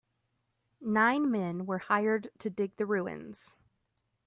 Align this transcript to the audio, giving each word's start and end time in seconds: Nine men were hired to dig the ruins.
Nine 0.83 1.29
men 1.29 1.67
were 1.67 1.77
hired 1.77 2.29
to 2.39 2.49
dig 2.49 2.75
the 2.77 2.87
ruins. 2.87 3.55